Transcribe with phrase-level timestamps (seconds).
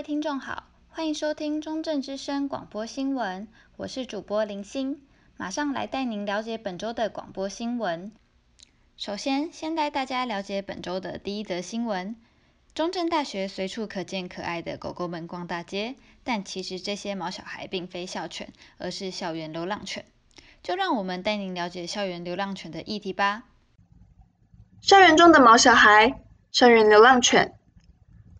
[0.00, 3.46] 位听众好，欢迎收听中正之声广播新闻，
[3.76, 5.06] 我是主播林欣，
[5.36, 8.10] 马上来带您了解本周的广播新闻。
[8.96, 12.16] 首先，先带大家了解本周的第一则新闻：
[12.72, 20.06] 中正大学随处可见可爱的狗狗们逛大街，但其实这些毛小孩并非校犬，而是校园流浪犬。
[20.62, 23.42] 就让我们带您了解校园流浪犬的议题吧。
[24.80, 27.54] 校园中的毛小孩，校园流浪犬。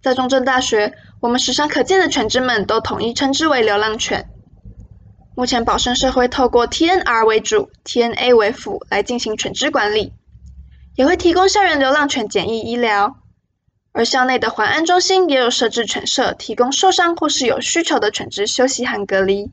[0.02, 4.30] 在中正大学，我们时常可见的犬只们都统一称之为流浪犬。
[5.36, 10.12] 目前，保生社会透过 TNR 为主，TNA 为辅来进行犬只管理，
[10.96, 13.16] 也会提供校园流浪犬简易医疗。
[13.92, 19.50] 而校内的环安中心也有设置犬舍，提供受伤或是有需求的犬只休息和隔离。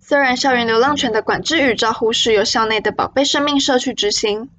[0.00, 4.50] 虽然校园流浪犬的管制与照护是由校内的宝贝生命社去执行。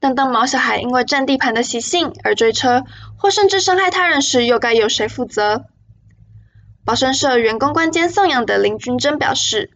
[0.00, 2.84] 但当毛小孩因为占地盘的习性而追车，
[3.16, 5.64] 或甚至伤害他人时，又该由谁负责？
[6.84, 9.70] 保生社员工关监送养的林君珍表示，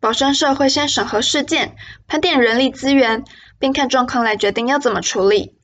[0.00, 3.24] 保生社会先审核事件，盘点人力资源，
[3.58, 5.58] 并看状况来决定要怎么处理。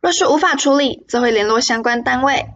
[0.00, 2.46] 若是无法处理，则会联络相关单位。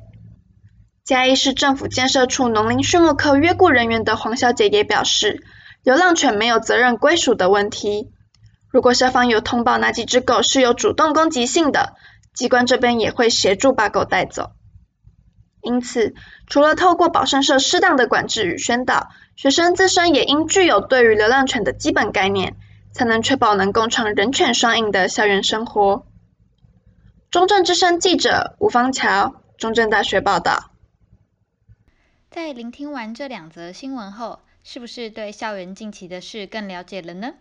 [1.04, 5.42] 嘉义市政府建设处农林畜牧科约雇人员的黄小姐也表示，
[5.82, 8.08] 流浪犬没有责任归属的问题。
[8.74, 11.94] 如果校方有通报哪几只狗是有主动攻击性的，
[12.34, 14.50] 机关这边也会协助把狗带走。
[15.60, 16.16] 因此，
[16.48, 22.56] 除了透过保生社适当的管制与宣导，学生自身也应具有对于流浪犬的基本概念，
[22.92, 26.08] 才能确保能共创人犬双赢的校园生活。
[27.30, 30.72] 中正之声记者吴芳桥，中正大学报道。
[32.28, 37.34] 在聆听完这两则新闻后，是不是对校园近期的事更了解了呢？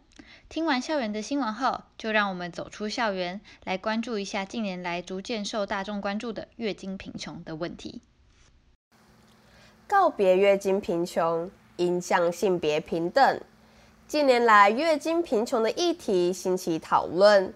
[0.50, 8.02] 听完校园的新闻后，就让我们走出校园，来关注一下近年来逐渐受大众关注的月经贫穷的问题。
[9.88, 13.42] 告别月经贫穷，迎向性别平等。
[14.08, 17.52] 近年来，月经贫穷的议题兴起讨论，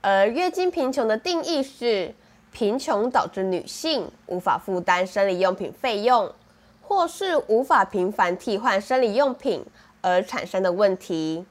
[0.00, 2.14] 而月经贫穷的定义是：
[2.50, 6.32] 贫穷导致女性无法负担生理用品费用，
[6.80, 9.66] 或是无法频繁替换生理用品
[10.00, 11.44] 而产生的问题。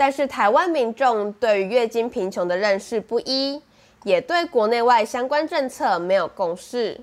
[0.00, 3.60] 但是台湾民众对于月经贫穷的认识不一，
[4.04, 6.98] 也对国内外相关政策没有共识。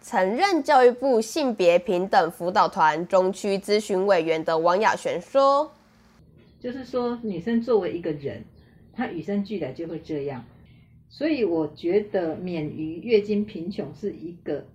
[0.00, 5.70] 曾任教育部性别平等辅导团中区咨询委员的王雅璇说
[6.58, 8.44] ：“就是说，女生作为一个人，
[8.92, 10.44] 她与生俱来就会这样，
[11.08, 14.66] 所以我觉得免于月经贫穷是一个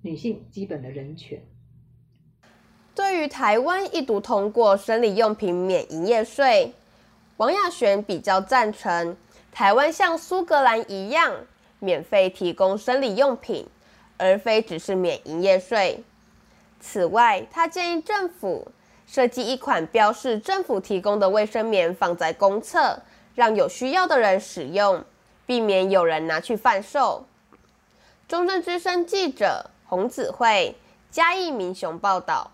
[0.00, 1.38] 女性基本的人权。”
[2.96, 6.72] 对于台湾一读通过生理用品免营业税。
[7.36, 9.16] 王亚璇比较赞成
[9.50, 11.34] 台湾像苏格兰一样
[11.80, 13.66] 免费提供生理用品，
[14.16, 16.04] 而非只是免营业税。
[16.80, 18.70] 此外，他建议政府
[19.06, 23.02] 设计一款标示政府提供的卫生棉放在公厕，
[23.34, 25.04] 让有需要的人使用，
[25.44, 27.26] 避免有人拿去贩售。
[28.28, 30.76] 中正之声记者洪子慧
[31.10, 32.50] 嘉义民雄报道。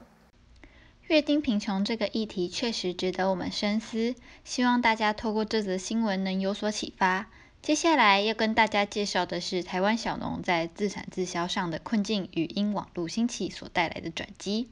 [1.11, 7.29] 月经贫穷这个议题确实值得我们深思，希望大家透过这则新闻能有所启发。
[7.61, 14.69] 接下来要跟大家介绍的是台湾小农在自产自销上的困境与因网络兴起所带来的转机。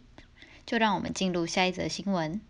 [0.65, 2.41] 就让我们进入下一则新闻。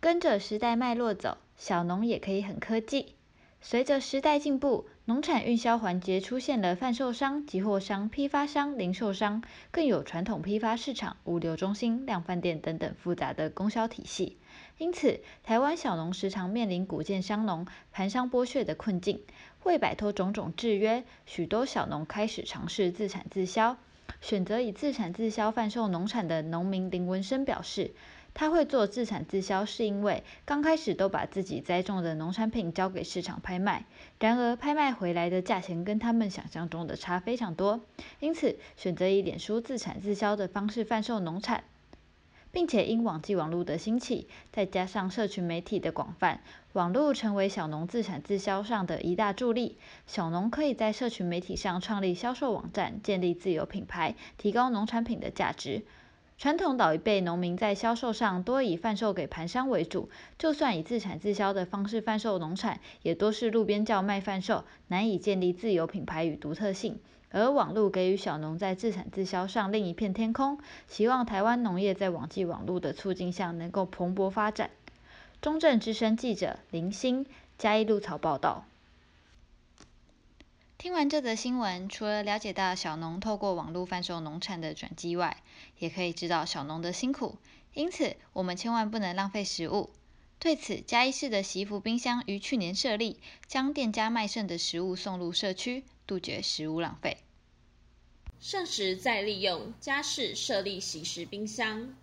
[0.00, 3.14] 跟着时代脉络走，小农也可以很科技。
[3.60, 9.42] 随着时代进步，农产运销环节出现了贩售商、集货商、批发商、零售商，
[9.72, 14.36] 更有传统批发市场、物流中心、量贩店等等复杂的供销体系。
[14.78, 19.20] 因此，台湾小农时常面临谷贱伤农、盘商剥削的困境。
[19.64, 23.76] 为摆脱种种制约，许多小农开始尝试自产自销。
[24.20, 27.90] 选择以自产自销贩售农产的农民林文生表示。
[28.34, 33.84] 他会做自产自销，是因为刚开始都把自己栽种的农产品交给市场拍卖，
[34.18, 37.80] 然而拍卖回来的价钱跟他们想象中的差非常多，
[38.20, 41.64] 因此选择以脸书自产自销的方式贩售农产，
[42.50, 46.40] 并且因网际网络的兴起，再加上社群媒体的广泛，
[46.72, 49.76] 网络成为小农自产自销上的一大助力。
[50.06, 55.82] 小农可以在社群媒体上创立销售网站，建立自有品牌，提高农产品的价值。
[56.42, 66.98] 传统老一辈农民在销售上多以贩售给盘商为主，就算以自产自销的方式贩售农产，也多是路边叫卖贩售，难以建立自有品牌与独特性。
[67.30, 70.58] 而网络给予小农在自产自销上另一片天空，
[70.88, 74.70] 希望台湾农业在网际网络的促进下能够蓬勃发展。
[75.40, 77.24] 中正之声记者林欣
[77.56, 78.64] 嘉义鹿草报道。
[80.82, 85.40] 听完这则新闻，除了了解到小农透过网络贩售农产的转机外，
[85.78, 87.38] 也可以知道小农的辛苦。
[87.72, 89.90] 因此，我们千万不能浪费食物。
[90.40, 97.18] 对此，嘉义市的惜福冰箱于去年设立，将店家卖剩的食物送入社区，杜绝食物浪费。
[98.40, 101.94] 剩食再利用，嘉市设立洗食冰箱。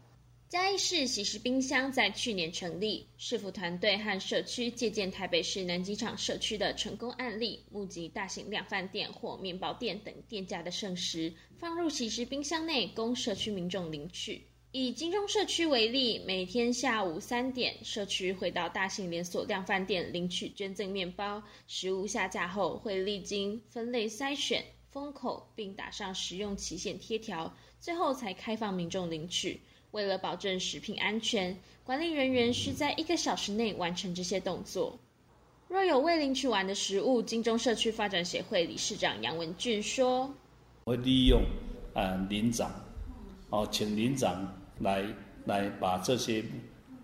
[0.50, 14.42] 嘉义市喜食冰箱在去年成立，市府团队和社区借鉴台北市南机场社区的成功案例，募集大型量饭店或面包店等店家的剩食，放入喜食冰箱内，供社区民众领取。
[14.72, 29.62] 以金钟社区为例，每天下午三点，社区会到大型连锁量饭店领取捐赠面包，食物下架后会历经分类筛选、封口，并打上食用期限贴条，最后才开放民众领取。
[29.92, 35.00] 为了保证食品安全，管理人员需在一个小时内完成这些动作。
[35.68, 40.32] 若有未领取完的食物，金钟社区发展协会理事长杨文俊说
[40.86, 41.44] ：“我会利用
[41.94, 42.72] 呃邻长，
[43.52, 45.06] 哦，请邻长来
[45.46, 46.44] 来把这些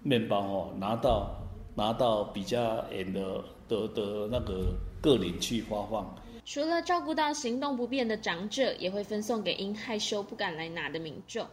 [0.02, 1.36] 面包哦拿到
[1.76, 6.16] 拿到比较远的的的那个个领去发放。
[6.44, 11.48] 除了照顾到行动不便的长者，也会分送给因害羞不敢来拿的民众。”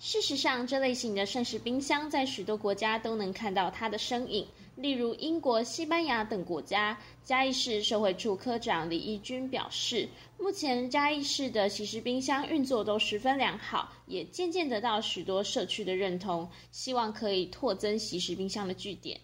[0.00, 4.46] 事实上，这类型的膳食冰箱在许多国家都能看到它的身影，
[4.76, 6.98] 例如英国、西班牙等国家。
[7.22, 10.08] 嘉义市社会处科长李义军表示，
[10.38, 19.20] 目前嘉义市的惜食冰箱运作都十分良好，也渐渐得到许多社区的认同，希望可以拓增惜食冰箱的据点。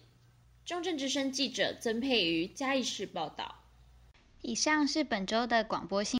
[0.65, 3.53] 中正之声记者曾佩瑜嘉义市报道。
[4.41, 6.19] 以上是本周的广播新